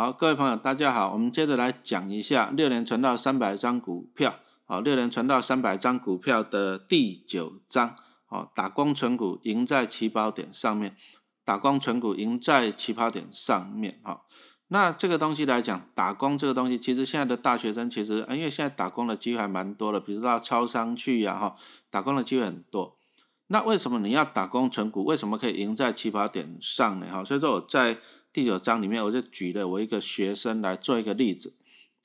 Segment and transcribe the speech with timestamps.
[0.00, 7.94] 好，各位朋友，大家好，我们接着来讲一下六年存到三百张股票，好，六年存到三百张股票的第九章，
[8.24, 10.96] 好，打工存股赢在起跑点上面，
[11.44, 14.22] 打工存股赢在起跑点上面，哈，
[14.68, 21.54] 那这个东西来讲，打工这个东西，其实现在的大学生其实，因为现在打工的机会还蛮多的，比如到超商去呀，哈，
[21.90, 22.96] 打工的机会很多。
[23.52, 25.04] 那为什么你要打工存股？
[25.04, 27.06] 为什么可以赢在起跑点上呢？
[27.10, 27.98] 哈，所以说我在
[28.32, 31.56] 第九章里面，我就举了我一个学生来做一个例子，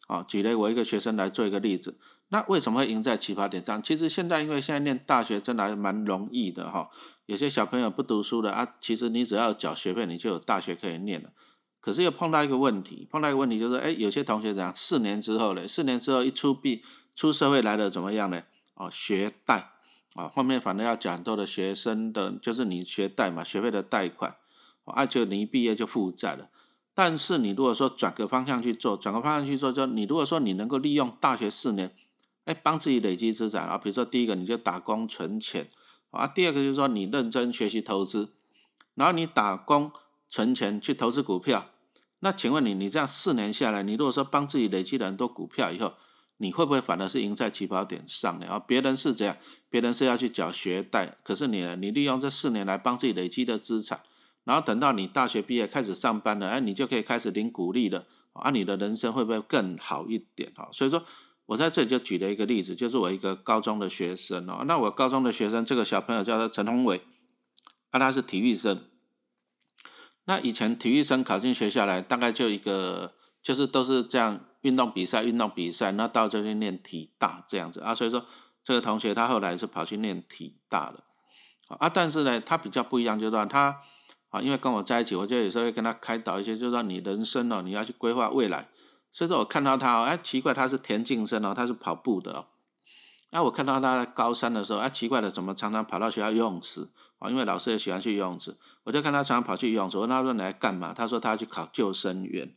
[0.07, 1.99] 啊，举了我一个学生来做一个例子。
[2.29, 3.79] 那为什么会赢在起跑点上？
[3.83, 6.89] 其实现在因为现在念大学真的还蛮容易的哈，
[7.27, 11.29] 有些小朋友不读书的啊，其实你只要缴学费，你就有大学可以念了。
[11.79, 14.73] 可是又碰到一个问题，碰到一个问题就是，哎，有些同学怎样？
[14.75, 15.67] 四年之后呢？
[15.67, 16.83] 四年之后一出毕
[17.13, 18.41] 出社会来了怎么样呢？
[18.73, 19.74] 哦，学贷。
[20.15, 24.37] 啊，后面反正要讲多的学生的，就是你学贷嘛，学费的贷款，
[24.85, 26.49] 而且你一毕业就负债了。
[26.93, 31.93] 但是你如果说转个方向去做，转个方向去做，就你如果说你能够利用大学四年，
[32.45, 35.67] 哎，帮自己累积资产啊，比如说第一个你就打工存钱，
[36.11, 38.29] 啊，第二个就是说你认真学习投资，
[38.93, 39.91] 然后你打工
[40.29, 41.71] 存钱去投资股票，
[42.19, 45.95] 那请问你，你这样四年下来，你如果说帮自己累积了很多股票以后，
[46.37, 48.47] 你会不会反而是赢在起跑点上呢？
[48.47, 49.37] 啊，别人是这样，
[49.69, 51.77] 别人是要去缴学贷，可是你呢？
[51.77, 54.03] 你利用这四年来帮自己累积的资产，
[54.43, 60.51] 然后等到你大学毕业开始上班了，哎，你就可以开始领股利了，啊，你的人生会不会更好一点？
[60.55, 61.05] 啊，所以说
[61.45, 67.01] 我在这里就举了一个例子，就是我一个高中的学生哦，那我高中的学生这个小朋友叫做陈宏伟，
[67.91, 68.83] 啊，他是体育生，
[70.25, 74.41] 那以前体育生考进学校来，大概就一个，就是都是这样。
[74.65, 78.25] 运动比赛，运动比赛，那到这去练体大这样子啊，所以说
[78.63, 81.03] 这个同学他后来是跑去练体大了
[81.77, 83.79] 啊，但是呢，他比较不一样，就是说他
[84.31, 88.67] 啊，因为跟我在一起，我就有时候会跟他开导一些，就是说你人生哦，你要去规划未来。
[89.11, 92.47] 所以说我看到他哦，哎，奇怪，他是田径生哦，他是跑步的哦。
[93.29, 96.89] 那我看到他在高三的时候，哎，奇怪的，怎么常常跑到学校游泳池
[97.19, 97.29] 啊？
[97.29, 99.97] 因为老师也喜欢去游泳池，我就看他常常跑去游泳池。
[99.97, 100.93] 我问他说你来干嘛？
[100.93, 102.55] 他说他要去考救生员。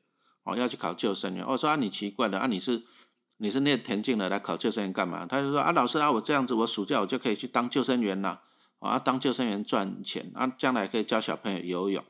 [0.49, 1.47] 哦，要去考救生员。
[1.47, 2.83] 我说啊，你奇怪了啊，你是
[3.37, 5.27] 你是练田径的，来考救生员干嘛？
[5.27, 8.41] 他就说啊，老师啊，我这样子，我暑假我就可以去当救生员了，
[8.79, 12.03] 啊，当救生员赚钱，啊，将来可以教小朋友游泳。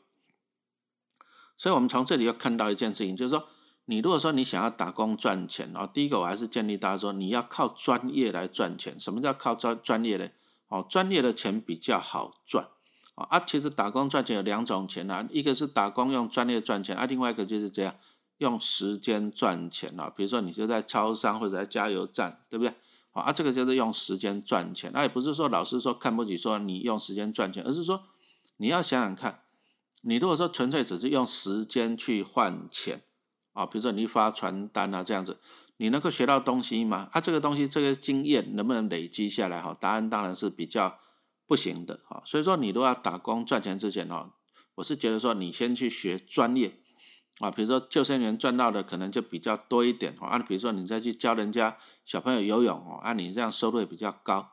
[1.57, 3.49] 所以，我们从这里又看到一件事情，就是说，
[3.87, 8.99] 你如果说你想要打工赚钱，哦，第一个我还是建议大家说，你要靠专业来赚钱。
[9.01, 10.29] 什么叫靠专专业呢？
[10.69, 12.69] 哦，专业的钱比较好赚。
[13.17, 17.97] 啊，其实打工赚钱有两种钱啊，一个是打工用专业赚钱，啊，另外一个就是这样。
[18.39, 22.73] 用时间赚钱啊，比如说你就在超商或者在加油站，对不对？
[23.11, 24.91] 好啊，这个就是用时间赚钱。
[24.93, 28.05] 那也不是说老师说看不起说你用时间赚钱，而是说
[28.59, 29.43] 你要想想看，
[30.03, 33.03] 你如果说纯粹只是用时间去换钱
[33.55, 35.41] 啊，比如说你发传单啊这样子，
[35.79, 37.09] 你能够学到东西吗？
[37.13, 39.61] 啊，这个东西这个经验能不能累积下来？
[39.61, 40.99] 哈，答案当然是比较
[41.47, 41.99] 不行的。
[42.07, 44.31] 哈，所以说你如果要打工赚钱之前哦，
[44.77, 46.79] 我是觉得说你先去学专业。
[47.41, 50.27] 啊，比如说救生员赚到的可能就比较多一点哦。
[50.27, 54.53] 啊，比如说你再去教人家小朋友游泳哦，啊，你这样收入也比较高。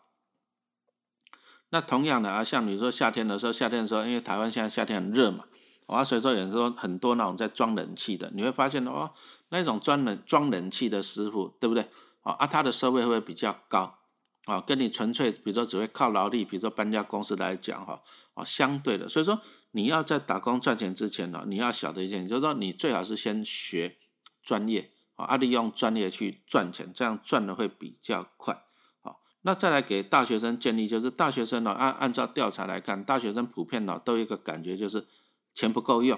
[1.70, 5.46] 那同样的啊，像你说夏天的时候，夏天的时候，因为台湾现在夏天很热嘛，
[5.88, 9.12] 啊，所以说有时候很多那种在装冷气的，你会发现哦，
[9.50, 11.90] 那种装冷装冷气的师傅，对不对？
[12.22, 13.98] 啊，他的收入会不会比较高？
[14.46, 18.02] 啊，跟你纯粹比如说只会靠劳力，比如说搬家公司来讲哈，
[18.34, 19.42] 啊，相对的，所以说。
[19.78, 23.98] 你要在打工赚钱之前呢，你要晓得一件，就是说你最好是先学
[24.42, 28.64] 专业啊，利用专业去赚钱，这样赚的会比较快。
[29.02, 35.06] 好，那再来给大学生建议，就是大学生呢，按按照调查来看，大学生普遍呢都有一个感觉，就是
[35.54, 36.18] 钱不够用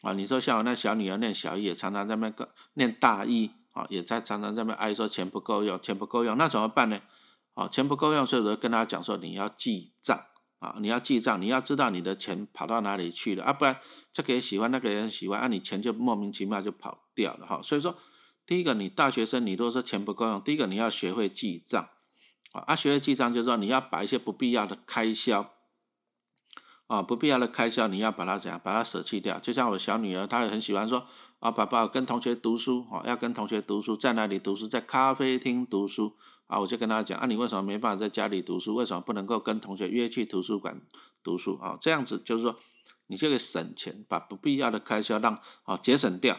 [0.00, 0.14] 啊。
[0.14, 6.98] 你说像我那小女儿念小一，也常常在那个念大一啊，也在常常在那哀说钱不够用，钱不够用，那怎么办呢？
[7.56, 10.26] 啊，钱不够用，所以我跟他讲说，你要记账。
[10.58, 13.78] 啊，你要记账，你要知道你的钱跑到哪里去了啊，不然
[14.10, 17.60] 这个也喜欢，那个也喜欢，啊，你钱就莫名其妙就跑掉了哈。
[17.62, 17.94] 所以说，
[18.46, 21.90] 第一个，你大学生，你如果说钱不够用，第一个你要学会记账
[22.52, 25.52] 啊，啊，学会记账就是说你要把一些不必要的开销
[26.86, 29.38] 啊，不必要的开销你要把它怎样，把它舍弃掉。
[29.38, 31.06] 就像我小女儿，她也很喜欢说
[31.40, 36.16] 啊，爸爸跟同学读书啊，要跟同学读书，在哪里读书，在咖啡厅读书。
[36.46, 38.74] 啊，我就跟他讲啊，你为什么没办法在家里读书？
[38.74, 40.80] 为什么不能够跟同学约去图书馆
[41.22, 41.76] 读书啊？
[41.80, 42.56] 这样子就是说，
[43.08, 46.38] 你就可以省钱，把不必要的开销让啊节省掉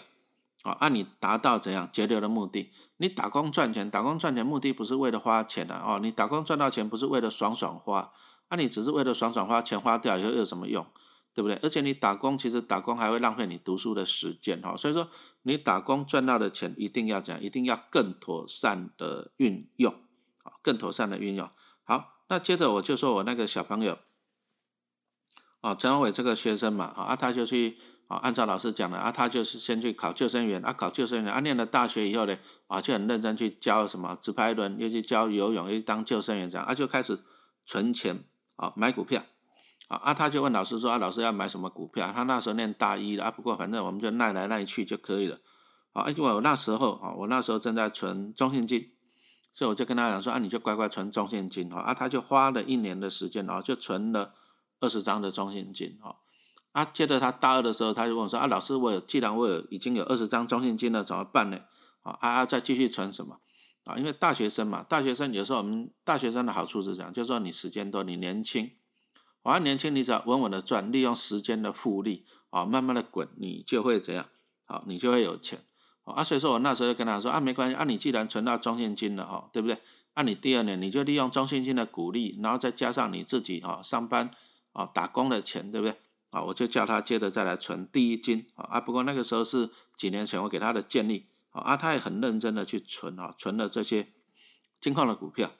[0.64, 2.72] 啊，按你达到怎样节流的目的。
[2.98, 8.12] 你打工赚钱，打工赚钱目的不是为了花钱的哦，你打工赚到钱不是为了爽爽花，
[8.50, 10.88] 那你只是为了爽爽花钱花掉以后有什么用？
[11.38, 11.56] 对不对？
[11.62, 14.76] 而且你打工，其实打工还会浪费你读书的时间哈。
[14.76, 15.08] 所以说，
[15.44, 19.94] 你打工赚到的钱一定要讲，一定要更妥善的运用，
[20.42, 21.48] 啊，更妥善的运用。
[21.84, 24.00] 好，那接着我就说我那个小朋友，
[25.62, 32.36] 哦，陈文伟这个学生嘛，啊，他就去，啊，按照老师讲的，啊，他就是先去考救生员，啊，考救生员，啊，念了大学以后呢，
[32.66, 37.20] 啊，就很认真去教什么直排轮，又去教游泳，又去当救生员这样，啊，就开始
[37.64, 38.24] 存钱，
[38.56, 39.24] 啊，买股票。
[39.88, 40.14] 啊啊！
[40.14, 45.38] 他就问老师说：“啊，老师要买什么股票？”他那时候念大一了啊，不过反正我们就耐来耐去就可以了。
[45.94, 48.92] 啊，因为我那时候啊，我那时候正在存中信金，
[49.54, 54.34] 所以我就跟他讲说：“啊，你就乖乖存中信金。”啊，他就花了一年的时间，啊，就存了
[54.82, 55.98] 二十张的中信金。
[56.04, 56.16] 啊，
[56.74, 61.62] 啊，接着他大二的时候，他就问我说：“啊，老师，我有既然我有已经有二十张中信金了，怎么办呢？”
[62.04, 63.40] 啊啊，再继续存什么？
[63.86, 68.72] 啊，因为大学生嘛，大学生有时候我们大学生的好处是这样，就是说你时间多，你年轻。
[69.48, 74.28] 啊，年轻你只要稳稳的赚，利用时间的复利啊，慢慢的滚，你就会怎样？
[74.66, 75.64] 好，你就会有钱
[76.04, 76.22] 啊。
[76.22, 79.80] 所以说我那时候就跟他说啊，没关系啊，你既然存到中现金了哈，对不对？
[80.16, 84.32] 那你第二年你就利用中现金的鼓励，然后再加上你自己哈上班
[84.74, 85.96] 啊打工的钱，对不对？
[86.32, 88.68] 啊，我就叫他接着再来存第一金啊。
[88.72, 94.12] 啊，不过那个时候是几年前我给他的建议啊，他也很认真的去存啊，存了这些
[94.82, 95.52] 金矿的股票。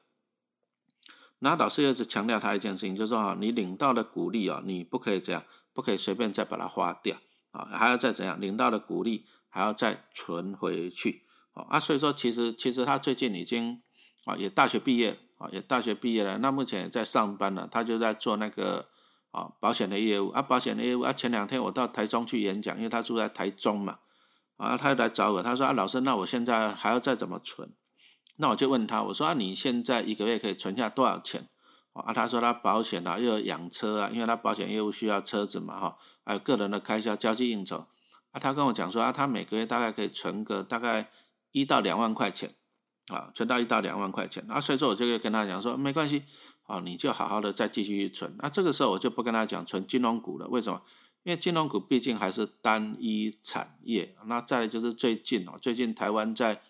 [1.40, 7.18] 那老师又是强调他一件事情，就是说啊，你领到的鼓励啊，你不可以这样，不可以随便再把它花掉
[7.52, 11.24] 啊，还要再怎样，领到的鼓励还要再存回去
[11.54, 11.80] 啊。
[11.80, 13.84] 所以说，其实其实他最近已经
[14.26, 18.88] 啊，也大学毕业啊，也大学毕业了，那目前也在上班了，他就在做那个
[19.30, 21.14] 啊保险的业务啊，保险的业务啊。
[21.14, 24.00] 前两天我到台中去演讲，因为他住在台中嘛，
[24.56, 27.72] 啊，他又来找我，他说啊，老师，那我现在还要再怎么存？
[28.38, 31.50] 那我就问他，我说啊，你现在一个月可以存下多少钱？
[31.94, 37.88] 啊，他说他保险啊，又有养车啊，因为他保险业务需要车子嘛，哈，还有个人的开销、交际应酬。
[38.30, 41.10] 啊，他跟我讲说啊，他每个月大概可以存个大概
[41.52, 42.54] 一到两万块钱，
[43.08, 44.46] 啊，存到一到两万块钱。
[44.48, 46.22] 啊，所以说我就跟他讲说，没关系，
[46.68, 48.36] 啊，你就好好的再继续存。
[48.38, 50.84] 那这个时候我就不跟他讲存金融股了，为什么？
[51.24, 54.16] 因为金融股毕竟还是单一产业。
[54.28, 56.62] 那再来就是最近哦，最近台湾在。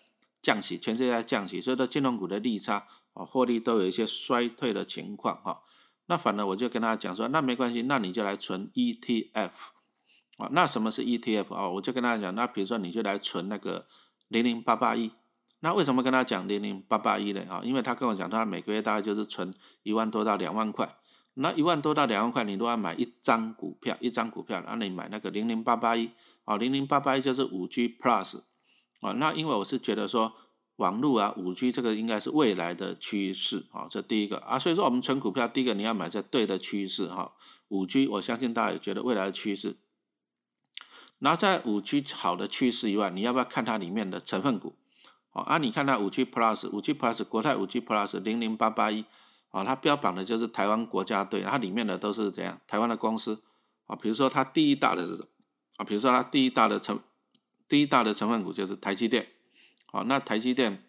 [0.48, 5.60] 降息，全世界在降息，所以说金融股的利差啊，获利都有一些衰退的情况哈。
[6.06, 9.50] 那反而我就跟他讲说，那没关系，那你就来存 ETF
[10.38, 10.48] 啊。
[10.52, 11.68] 那什么是 ETF 啊？
[11.68, 13.86] 我就跟他讲，那比如说你就来存那个
[14.28, 15.12] 零零八八一。
[15.60, 17.44] 那为什么跟他讲零零八八一呢？
[17.50, 19.52] 啊，因为他跟我讲，他每个月大概就是存
[19.82, 20.96] 一万多到两万块。
[21.34, 26.10] 那一万多到两万块，你都要买一张股票，一张股票，那你买那个零零八八一
[26.44, 28.40] 啊，零零八八一就是五 G Plus。
[29.00, 30.34] 啊，那因为我是觉得说，
[30.76, 37.32] 网络啊，五 G 这个应该是未来的趋势啊，这第一个啊，所以说我们存股票，第一个你要买在对的趋势哈，
[37.68, 39.76] 五 G 我相信大家也觉得未来的趋势。
[41.18, 44.74] 然后在五 G 好的趋势以外，你要不要看它里面的成分股？
[45.30, 49.04] 啊，你看它五 G Plus，五 G Plus 国泰五 G Plus 零零八八一
[49.50, 52.60] 啊，它标榜的就是台湾国家队，它里面的都是怎样？
[52.66, 53.42] 台湾的公司
[53.86, 55.28] 啊，比如说它第一大的是什么
[55.76, 55.84] 啊？
[55.84, 56.98] 比如说它第一大的成。
[57.68, 59.28] 第一大的成分股就是台积电，
[59.92, 60.84] 好，那台积电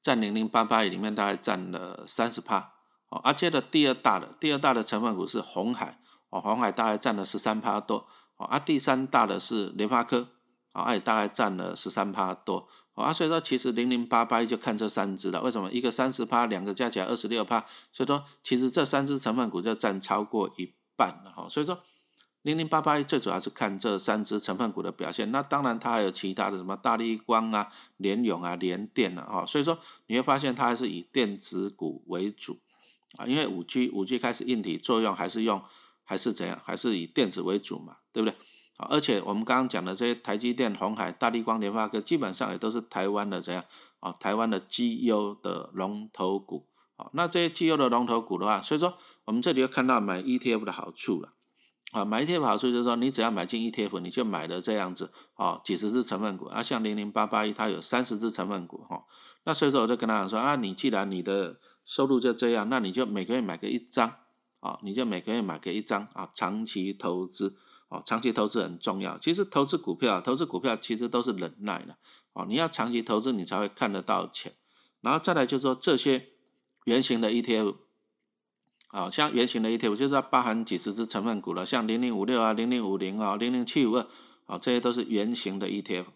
[0.00, 2.72] 占零零八八里面大概占了三十趴，
[3.10, 8.08] 哦，而接着第二大的第二大的成分股是红海，哦，红海大概占了十三趴多，
[8.38, 10.28] 哦，啊，第三大的是联发科，
[10.72, 15.70] 啊，也大概占了十三趴多，啊，所以说其实零零八八就看这三只了，为什么？
[15.70, 21.82] 一个三十趴，两个加起来二十六趴，所以说其实这三只成分股就占超过一半了，哈，所以说。
[22.42, 32.60] 零零八八一最主要是看这三只成分股的表现，那当然它还有其他的什么大力光啊、联永啊、联电啊，哈，所以说你会发现它还是以电子股为主
[33.18, 35.62] 啊，因为五 G 五 G 开始硬体作用还是用
[36.02, 38.34] 还是怎样，还是以电子为主嘛，对不对？
[38.78, 43.62] 啊，而且我们刚刚讲的这些台积电、红海、大力光、联发科，基本上也都是台湾的怎样
[43.98, 44.12] 啊？
[44.12, 46.66] 台湾的绩优的龙头股
[46.96, 51.34] 啊，那这些绩优的龙头股的话，所以说我们这里又看到买 ETF 的好处了。
[51.92, 59.04] 啊，买 ETF 好处就是说，你只要买进 ETF，你就买了这样子，哦，几十只成分股，啊，像零零八八一，它有三十只成分股，哈，
[59.42, 64.08] 那所以说我就跟他讲说，啊，你既然你的收入就这样，那你就每个月买个一张，
[64.60, 67.56] 啊，你就每个月买个一张，啊，长期投资，
[67.88, 69.18] 哦，长期投资很重要。
[69.18, 71.96] 其实投资股票，投资股票其实都是忍耐的，
[72.34, 74.54] 哦，你要长期投资，你才会看得到钱。
[75.00, 76.28] 然后再来就是说这些
[76.84, 77.74] 圆形的 ETF。
[78.90, 84.06] 啊，像圆形的 ETF 就是要包含几十只成分股了，像零零五六啊、零零五零啊、零零七五二，
[84.46, 86.06] 啊，这些都是圆形的 ETF。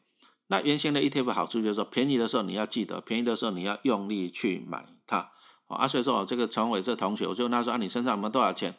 [0.49, 5.31] 那圆形的 ETF 好处就是说，便宜的时候你要记得，便宜的时候你要用力去买它。
[5.67, 8.75] 啊，所以说我这个陈伟这同学，我就问他说啊，你身上有没有多少钱？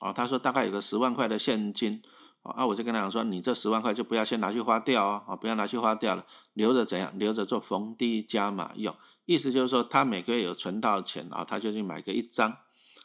[0.00, 2.00] 哦，他说大概有个十万块的现金，
[2.42, 7.12] 哦啊，我就跟他讲说，你这十万块就不要先拿去花掉哦，啊，不要拿去花掉了，留着怎样？
[7.16, 8.96] 留着做逢低加码用。
[9.26, 12.56] 意思就是说，他每个月有存到钱啊，他就去买个一张，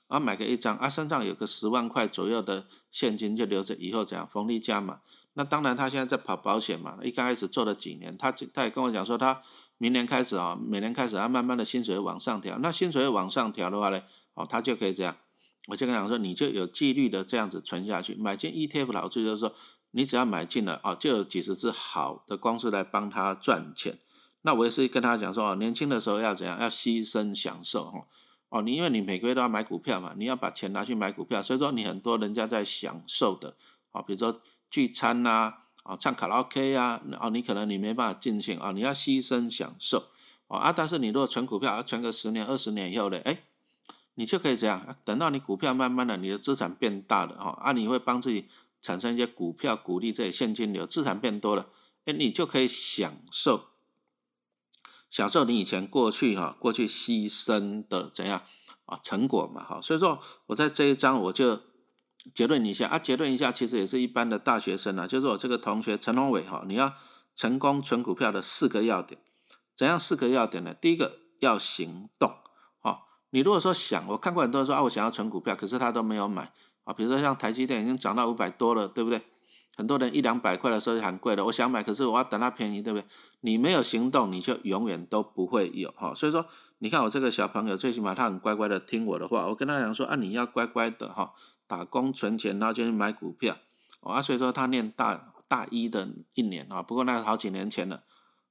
[0.07, 5.01] 啊，买个一张，啊，身上有个十万块左右的现金就留着，以后怎样逢低加码。
[5.33, 9.41] 那当然，他现在在跑保险嘛，一刚开始做了几年，他他也跟我讲说，他
[9.77, 14.01] 明年开始啊，每年开始他慢慢的薪水往上调，那薪水往上调的话呢，
[14.33, 15.17] 哦，他就可以这样。
[15.67, 19.53] 我就跟他讲说，你就有纪律的这样子存下去，买进 ETF 的好处就是说，
[19.91, 23.99] 你只要买进了哦，就有几十只好的公司来帮他赚钱。
[24.43, 28.07] 那我也是跟他讲说，哦，年轻的时候要怎样，要牺牲享受哈。
[28.50, 33.56] 哦你因为你每个月都要买股票嘛，你要把钱拿去买股票，所以说你很多人家在享受的，
[33.92, 34.39] 哦，比如说
[34.70, 40.08] 聚餐呐，啊，唱卡拉 OK 啊，哦，你可能你没办法尽兴啊，你要牺牲享受，
[40.48, 43.39] 哦啊，但是你如果存股票，要存个十年、二十年以后呢，哎。
[44.20, 48.48] 你就可以这样，等到你股票慢慢的你的资产变大了哦，啊，你会帮自己
[48.82, 51.70] 产生一些股票股利这些现金流，资产变多了，
[52.06, 53.68] 哎，你就可以享受
[55.09, 58.41] 享受你以前过去哈过去牺牲的怎样
[58.85, 61.61] 啊成果嘛哈，所以说我在这一章我就
[62.35, 66.93] 结论一下啊，结论一下其实也是一般的大学生啊，就是我这个同学陈龙伟哈，你要
[67.35, 69.21] 成功存股票的四个要点，
[69.75, 70.73] 怎样四个要点呢？
[70.73, 72.35] 第一个要行动。
[73.31, 76.53] 你如果说想，我看过很多人说啊，我想要存股票，可是他都没有买
[76.85, 76.93] 啊。
[76.93, 79.21] 比如说像台积电已经涨到五百多了，对不对？
[79.77, 83.07] 很多人一两百块的时候就很贵了，我想买，可是我要等它便宜，对不对？
[83.41, 86.15] 你没有行动，你就永远都不会有哈。
[86.15, 86.48] 所以说，
[86.79, 89.46] 你看我这个小朋友，最起码他很乖乖的听我的话。
[89.48, 91.31] 我跟他讲说啊，你要乖乖的哈，
[91.67, 93.55] 打工存钱，然后就去买股票
[94.01, 94.19] 啊。
[94.19, 98.01] 所以说他念大大一的一年啊，不过那是好几年前了。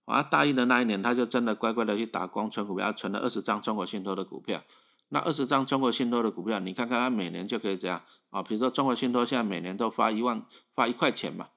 [0.05, 4.63] 啊，大一的那一年，他就真的乖乖的去打工存股票，存了二十张中国信托的股票。
[5.09, 8.43] 那二十张中国信托的股票，你看看他每年就可以这样啊。
[8.43, 10.45] 比如说中国信托现在每年都发一万，
[10.75, 11.49] 发一块钱嘛，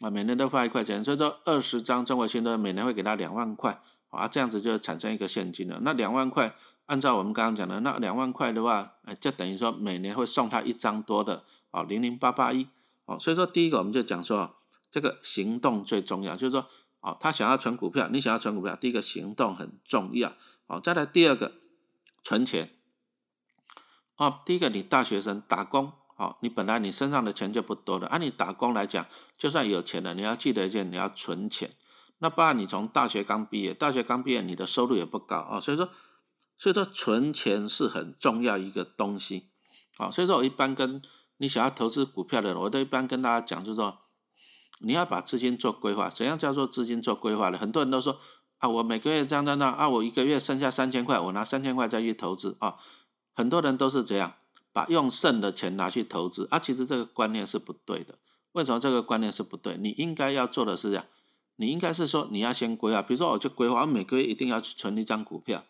[0.00, 5.80] 啊，每年都发一块钱，所以说二十张中国信托每年会给他两万块啊，这样子就产生一个现金了。
[5.82, 6.54] 那两万块，
[6.86, 12.68] 按照我们刚刚讲的，那两万块的话，就等于说每年会送他一张多的啊零零八八一
[13.06, 13.18] 哦。
[13.18, 14.56] 所以说第一个我们就讲说，
[14.90, 16.66] 这个行动最重要，就是说。
[17.02, 20.34] 哦，他想要存股票，你想要存股票，第一个行动很重要。
[20.66, 21.52] 哦，再来第二个，
[22.22, 22.72] 存钱。
[24.20, 29.06] 啊，第一个你大学生打工，哦，你本来你身上的钱就不多了，按你打工来讲，
[29.38, 31.74] 就算有钱了，你要记得一件，你要存钱。
[32.18, 35.88] 那不然你从大学刚毕业，大学刚毕业，你的收入也不高啊，所以说，
[36.58, 39.48] 所以说存钱是很重要一个东西。
[39.96, 41.00] 好，所以说我一般跟
[41.38, 44.00] 你想要投资股票的人，我都一般跟大家讲，就是说。
[44.82, 47.58] 你要把资金做规划，怎样叫做资金做规划呢？
[47.58, 48.18] 很多人都说
[48.60, 52.76] 啊，我每个月这样这样啊，我一个月剩下三千块，我拿三千块再去投资啊。
[53.40, 54.34] 很多人都是这样，
[54.70, 56.58] 把用剩的钱拿去投资啊。
[56.58, 58.16] 其实这个观念是不对的。
[58.52, 59.78] 为什么这个观念是不对？
[59.78, 61.06] 你应该要做的是这样，
[61.56, 65.64] 你应该是说你要先规划，比如说我就规划，我每个月一定要去存一张股票，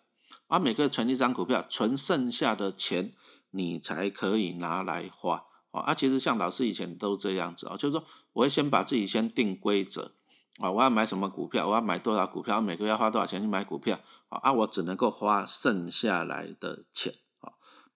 [0.49, 3.15] 啊，每个月存一张股票，存剩下的钱
[3.53, 5.45] 你才可以拿来花。
[5.71, 10.17] 啊，其实像老师以前都这样子啊，就是说我会先把自己先定规则
[10.59, 14.01] 啊，我要买什么股票，我要买多少股票，每个月要花多少钱去买股票
[14.31, 17.15] 啊，我只能够花剩下来的钱。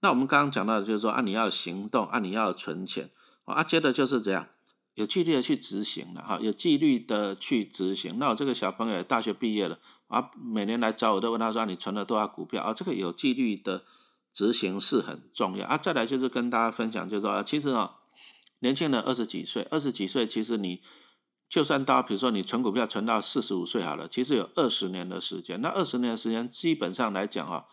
[0.04, 3.10] 那我们刚刚讲到的就是说啊，你要行动啊，你要存钱
[3.46, 4.48] 啊，接着就是这样
[4.92, 8.18] 有纪律的去执行了哈，有纪律的去执行。
[8.18, 13.84] 那我这个小朋友大学毕业了啊，每年来找我都问他说你存了多少股票啊，这个有纪律的。
[14.36, 15.78] 执行是很重要啊！
[15.78, 17.98] 再来就是跟大家分享，就是说，其实啊，
[18.58, 20.82] 年轻人二十几岁，二十几岁，其实你
[21.48, 25.60] 就算到，比如说你存股票存到四十五岁好了，其实有二十年的时间。
[25.60, 27.66] 那二十年的时间，基本上来讲啊，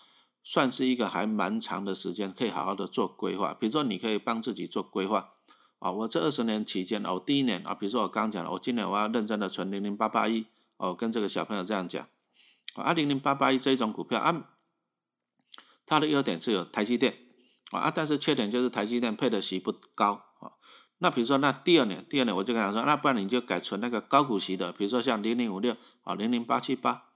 [0.44, 3.54] 算是一个还蛮长的时间，可以好好的做规划。
[3.54, 5.32] 比如说，你可以帮自己做规划
[5.80, 5.92] 啊。
[5.92, 12.08] 我这二十年期间，我第一年啊，比如说我刚讲了，我今年我要认真的存零零八八一哦，跟这个小朋友这样讲
[12.76, 14.50] 啊，零零八八一这一种股票啊。
[15.86, 17.16] 它的优点是有台积电
[17.72, 20.54] 啊，但是缺点就是台积电配的息不高啊。
[20.98, 27.11] 那比如说，那第二年，第二年我就跟他说，那不然你就改存那个高股息的，比如说像零零五六啊，零零八七八。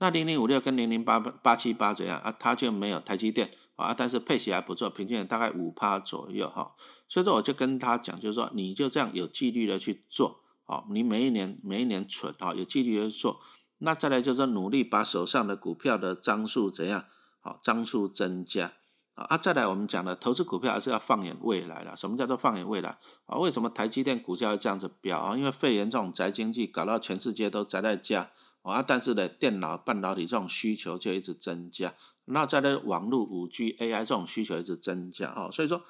[0.00, 2.34] 那零零五六跟零零八八七八怎样啊？
[2.38, 6.74] 它就没有台积电啊，但是配息还不错，平均大概五趴左右哈。
[7.06, 13.40] 所以说我就跟他讲，就是说你就这样有纪律的去做啊，你每一年每一年存啊，有纪律的去做。
[13.78, 17.04] 那再来就是努力把手上的股票的张数怎样？
[17.40, 18.72] 好，张数增加
[19.14, 19.36] 啊！
[19.36, 21.96] 再来我们讲的投资股票还是要放眼未来的。
[21.96, 23.38] 什么叫做放眼未来啊？
[23.38, 25.36] 为什么台积电股价要这样子飙啊？
[25.36, 28.30] 因为肺炎这种宅经济搞到全世界都宅在家
[28.62, 31.94] 啊，但是呢，电脑半导体这种需求就一直增加。
[32.26, 35.82] 那在呢，网络五 G AI 这种需求一直增加啊，所以说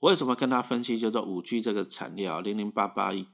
[0.00, 3.28] 为什么跟他分析叫做五 G 这个产业啊，零零八八一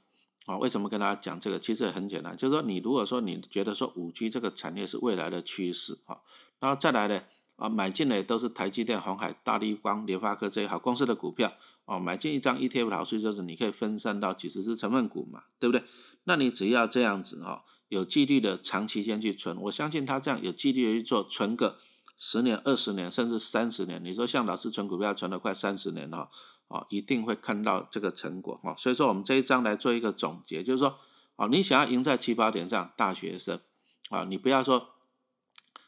[0.46, 0.58] 啊？
[0.58, 1.58] 为什么跟大家讲这个？
[1.58, 6.20] 其实很简单，就是说你如果说你觉得说五 G 这个产业是未来的趋势啊，
[6.58, 7.22] 然后再来呢
[7.56, 11.52] 啊，买进的都是台积电、红海、大立光、联发科这些好公司的股票
[11.84, 15.86] 哦，买进一张 ETF 的好处就是你可以分散到几十只成分股嘛，对不对？
[16.24, 21.76] 那你只要这样子哦，有纪律的长期间去存，我相信他这样有纪律的去做，存个
[22.16, 24.02] 十年、二十年，甚至三十年。
[24.04, 26.30] 你说像老师存股票存了快三十年了。
[26.68, 28.74] 啊，一定会看到这个成果啊！
[28.74, 30.98] 所以说，我们这一章来做一个总结，就是说，
[31.36, 33.60] 啊，你想要赢在起跑点上，大学生
[34.08, 34.94] 啊，你不要说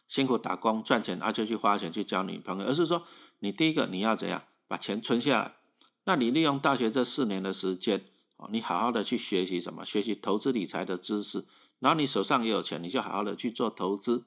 [0.06, 3.04] 辛苦打工赚钱啊，就去花钱去交女朋友，而是说，
[3.38, 5.56] 你第一个你要怎样把钱存下来？
[6.04, 8.04] 那你利用大学这四年的时间，
[8.36, 9.82] 啊，你好好的去学习什么？
[9.82, 11.46] 学习投资理财的知识，
[11.78, 14.26] 然后你手上也有钱，你就好好的去做投资。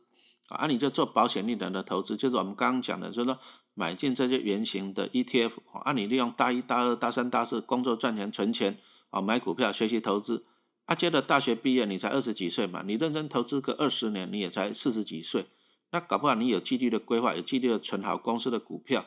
[0.49, 3.37] 啊，你就做保险类的投资，就是我们刚刚讲的，就是说
[3.75, 5.51] 买进这些圆形的 ETF，
[5.83, 8.79] 啊，你利用大一、大二、大三、大四工作赚钱存钱，
[9.11, 10.45] 啊，买股票学习投资，
[10.85, 15.45] 啊，接着大学毕业你才二十几岁嘛，你认真投资个二十年你也才四十几岁，
[15.91, 19.05] 那搞不好你有纪律的规划，有纪律的存好公司的股票，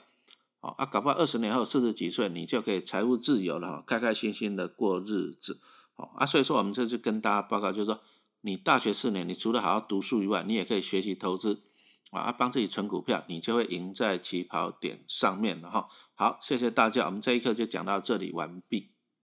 [0.60, 5.58] 啊，搞不好二十年后四十几岁你就可以财务自由了，开开心心的过日子，
[5.94, 8.00] 好啊，所以说我们这次跟大家报告就是说。
[8.42, 11.62] 你大学四年，你除了好好读书以外，你也可以学习投资，
[12.10, 15.88] 啊，帮自己存股票，你就会赢在起跑点上面了哈。
[16.14, 18.91] 好，谢谢大家，我们这一课就讲到这里完毕。